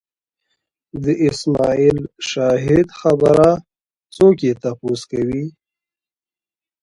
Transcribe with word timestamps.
د 1.03 1.05
اسماعیل 1.29 1.99
شاهد 2.29 2.87
خبره 2.99 3.49
څوک 4.15 4.35
یې 4.45 4.53
تپوس 4.61 5.01
کوي 5.11 5.45